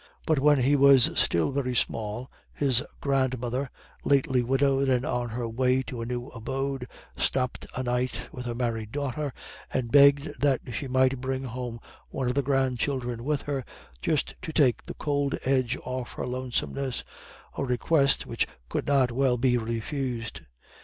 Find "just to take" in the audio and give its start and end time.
14.01-14.83